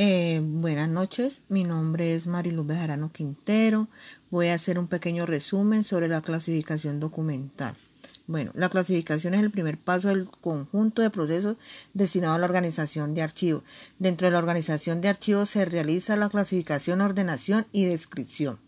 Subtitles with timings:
[0.00, 3.88] Eh, buenas noches, mi nombre es Mariluz Bejarano Quintero.
[4.30, 7.74] Voy a hacer un pequeño resumen sobre la clasificación documental.
[8.28, 11.56] Bueno, la clasificación es el primer paso del conjunto de procesos
[11.94, 13.64] destinados a la organización de archivos.
[13.98, 18.60] Dentro de la organización de archivos se realiza la clasificación, ordenación y descripción.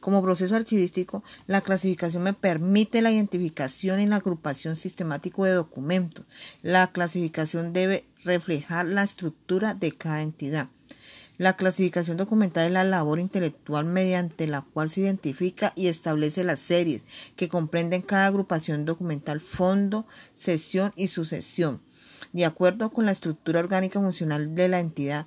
[0.00, 6.24] Como proceso archivístico, la clasificación me permite la identificación y la agrupación sistemática de documentos.
[6.62, 10.68] La clasificación debe reflejar la estructura de cada entidad.
[11.38, 16.60] La clasificación documental es la labor intelectual mediante la cual se identifica y establece las
[16.60, 17.04] series
[17.36, 21.80] que comprenden cada agrupación documental, fondo, sesión y sucesión.
[22.32, 25.26] De acuerdo con la estructura orgánica funcional de la entidad,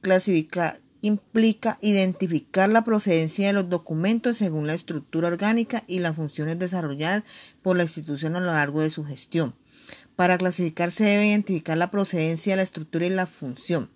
[0.00, 6.58] clasificar implica identificar la procedencia de los documentos según la estructura orgánica y las funciones
[6.58, 7.22] desarrolladas
[7.62, 9.54] por la institución a lo largo de su gestión.
[10.16, 13.88] Para clasificar se debe identificar la procedencia, la estructura y la función.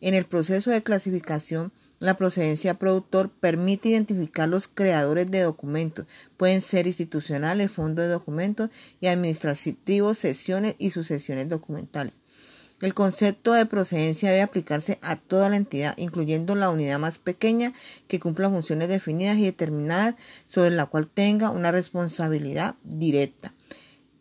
[0.00, 6.06] En el proceso de clasificación, la procedencia productor permite identificar los creadores de documentos.
[6.36, 12.20] Pueden ser institucionales, fondos de documentos y administrativos, sesiones y sucesiones documentales.
[12.82, 17.72] El concepto de procedencia debe aplicarse a toda la entidad, incluyendo la unidad más pequeña
[18.06, 23.54] que cumpla funciones definidas y determinadas sobre la cual tenga una responsabilidad directa.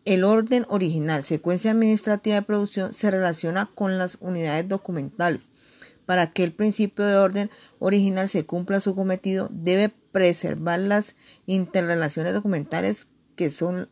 [0.06, 5.50] El orden original, secuencia administrativa de producción, se relaciona con las unidades documentales.
[6.06, 12.34] Para que el principio de orden original se cumpla su cometido, debe preservar las interrelaciones
[12.34, 13.90] documentales que, son,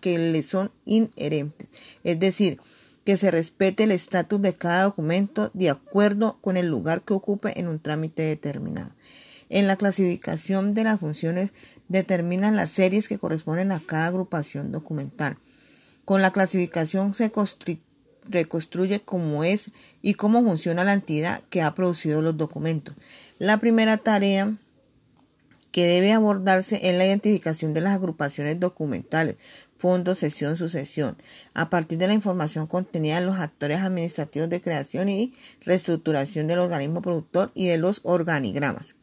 [0.00, 1.70] que le son inherentes.
[2.02, 2.58] Es decir,
[3.06, 7.58] que se respete el estatus de cada documento de acuerdo con el lugar que ocupe
[7.58, 8.90] en un trámite determinado.
[9.48, 11.52] En la clasificación de las funciones
[11.86, 15.38] determinan las series que corresponden a cada agrupación documental.
[16.04, 17.30] Con la clasificación se
[18.28, 19.70] reconstruye cómo es
[20.02, 22.96] y cómo funciona la entidad que ha producido los documentos.
[23.38, 24.52] La primera tarea
[25.70, 29.36] que debe abordarse es la identificación de las agrupaciones documentales,
[29.78, 31.16] fondo, sesión, sucesión,
[31.54, 36.58] a partir de la información contenida en los actores administrativos de creación y reestructuración del
[36.58, 38.94] organismo productor y de los organigramas.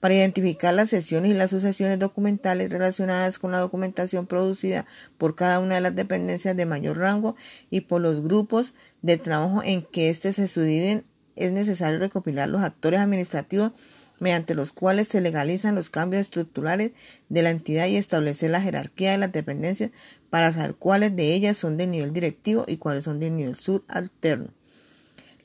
[0.00, 4.86] Para identificar las sesiones y las sucesiones documentales relacionadas con la documentación producida
[5.18, 7.34] por cada una de las dependencias de mayor rango
[7.70, 12.62] y por los grupos de trabajo en que éste se subdividen, es necesario recopilar los
[12.62, 13.72] actores administrativos
[14.18, 16.92] mediante los cuales se legalizan los cambios estructurales
[17.28, 19.90] de la entidad y establecer la jerarquía de las dependencias
[20.30, 24.52] para saber cuáles de ellas son de nivel directivo y cuáles son de nivel subalterno.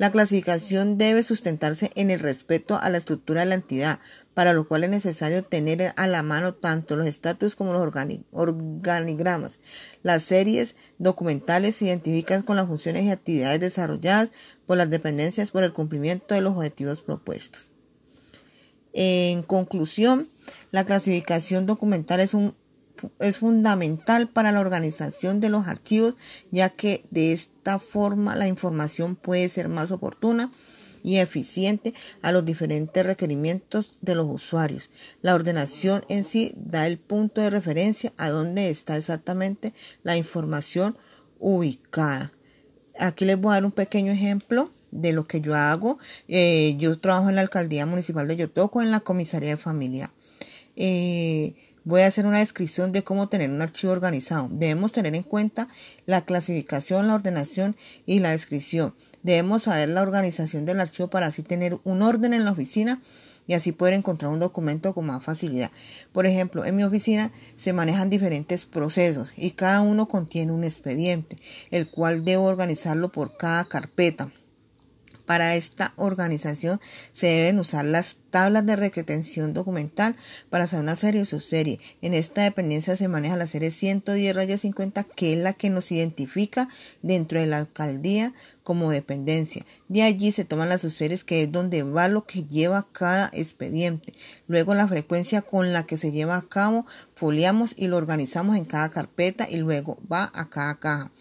[0.02, 4.00] La clasificación debe sustentarse en el respeto a la estructura de la entidad,
[4.34, 7.84] para lo cual es necesario tener a la mano tanto los estatus como los
[8.32, 9.60] organigramas.
[10.02, 14.32] Las series documentales se identifican con las funciones y actividades desarrolladas
[14.66, 17.71] por las dependencias por el cumplimiento de los objetivos propuestos.
[18.94, 20.28] En conclusión,
[20.72, 22.56] la clasificación documental es, un,
[23.20, 26.16] es fundamental para la organización de los archivos,
[26.52, 30.52] ya que de esta forma la información puede ser más oportuna
[31.04, 34.90] y eficiente a los diferentes requerimientos de los usuarios.
[35.22, 39.74] La ordenación en sí da el punto de referencia a dónde está exactamente
[40.04, 40.98] la información
[41.40, 42.34] ubicada.
[43.00, 45.98] Aquí les voy a dar un pequeño ejemplo de lo que yo hago.
[46.28, 50.12] Eh, yo trabajo en la alcaldía municipal de Yotoco, en la comisaría de familia.
[50.76, 54.50] Eh, voy a hacer una descripción de cómo tener un archivo organizado.
[54.52, 55.68] Debemos tener en cuenta
[56.06, 57.76] la clasificación, la ordenación
[58.06, 58.94] y la descripción.
[59.24, 63.02] Debemos saber la organización del archivo para así tener un orden en la oficina
[63.48, 65.72] y así poder encontrar un documento con más facilidad.
[66.12, 71.38] Por ejemplo, en mi oficina se manejan diferentes procesos y cada uno contiene un expediente,
[71.72, 74.32] el cual debo organizarlo por cada carpeta.
[75.32, 76.82] Para esta organización
[77.14, 80.16] se deben usar las tablas de retención documental
[80.50, 81.80] para hacer una serie o subserie.
[82.02, 85.92] En esta dependencia se maneja la serie 110 rayas 50 que es la que nos
[85.92, 86.68] identifica
[87.04, 88.34] dentro de la alcaldía
[88.64, 89.66] como dependencia.
[89.88, 94.14] De allí se toman las subseries que es donde va lo que lleva cada expediente.
[94.48, 96.86] Luego la frecuencia con la que se lleva a cabo,
[97.16, 101.12] foliamos y lo organizamos en cada carpeta y luego va a cada caja.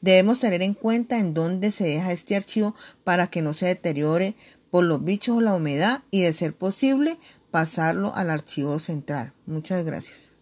[0.00, 2.74] Debemos tener en cuenta en dónde se deja este archivo
[3.04, 4.34] para que no se deteriore
[4.74, 7.20] por los bichos o la humedad y de ser posible
[7.52, 9.32] pasarlo al archivo central.
[9.46, 10.33] Muchas gracias.